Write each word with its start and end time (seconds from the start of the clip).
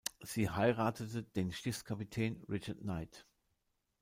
Sie 0.23 0.49
heiratete 0.49 1.21
den 1.21 1.51
Schiffskapitän 1.51 2.43
Richard 2.49 2.79
Knight. 2.79 3.27